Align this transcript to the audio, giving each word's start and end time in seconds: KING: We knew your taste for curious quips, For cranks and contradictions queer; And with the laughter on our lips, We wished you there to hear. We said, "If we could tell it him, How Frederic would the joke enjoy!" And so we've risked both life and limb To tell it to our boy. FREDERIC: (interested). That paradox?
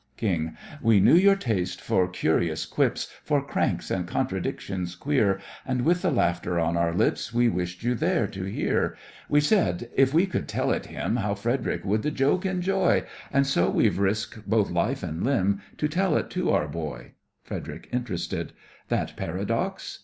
KING: 0.17 0.57
We 0.81 0.99
knew 0.99 1.13
your 1.13 1.35
taste 1.35 1.79
for 1.79 2.07
curious 2.07 2.65
quips, 2.65 3.05
For 3.23 3.39
cranks 3.39 3.91
and 3.91 4.07
contradictions 4.07 4.95
queer; 4.95 5.39
And 5.63 5.81
with 5.83 6.01
the 6.01 6.09
laughter 6.09 6.59
on 6.59 6.75
our 6.75 6.91
lips, 6.91 7.35
We 7.35 7.49
wished 7.49 7.83
you 7.83 7.93
there 7.93 8.25
to 8.25 8.45
hear. 8.45 8.97
We 9.29 9.41
said, 9.41 9.91
"If 9.93 10.11
we 10.11 10.25
could 10.25 10.47
tell 10.47 10.71
it 10.71 10.87
him, 10.87 11.17
How 11.17 11.35
Frederic 11.35 11.85
would 11.85 12.01
the 12.01 12.09
joke 12.09 12.47
enjoy!" 12.47 13.03
And 13.31 13.45
so 13.45 13.69
we've 13.69 13.99
risked 13.99 14.49
both 14.49 14.71
life 14.71 15.03
and 15.03 15.23
limb 15.23 15.61
To 15.77 15.87
tell 15.87 16.17
it 16.17 16.31
to 16.31 16.49
our 16.49 16.67
boy. 16.67 17.11
FREDERIC: 17.43 17.89
(interested). 17.93 18.53
That 18.87 19.15
paradox? 19.15 19.99